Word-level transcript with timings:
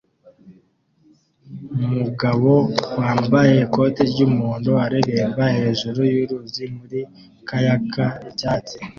Umugabo 1.85 2.51
wambaye 2.99 3.53
ikoti 3.65 4.01
ry'umuhondo 4.11 4.71
areremba 4.85 5.43
hejuru 5.57 5.99
yuruzi 6.13 6.63
muri 6.77 6.99
kayak 7.47 7.83
icyatsi 8.29 8.77